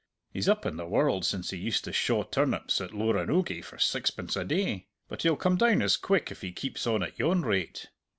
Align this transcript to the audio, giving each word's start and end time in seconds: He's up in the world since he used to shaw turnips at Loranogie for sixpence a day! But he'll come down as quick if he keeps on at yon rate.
He's 0.31 0.49
up 0.49 0.65
in 0.65 0.77
the 0.77 0.87
world 0.87 1.25
since 1.25 1.51
he 1.51 1.57
used 1.59 1.83
to 1.83 1.93
shaw 1.93 2.23
turnips 2.23 2.81
at 2.81 2.89
Loranogie 2.89 3.63
for 3.63 3.77
sixpence 3.77 4.35
a 4.35 4.43
day! 4.43 4.87
But 5.07 5.21
he'll 5.21 5.35
come 5.35 5.57
down 5.57 5.83
as 5.83 5.95
quick 5.95 6.31
if 6.31 6.41
he 6.41 6.51
keeps 6.51 6.87
on 6.87 7.03
at 7.03 7.19
yon 7.19 7.43
rate. 7.43 7.87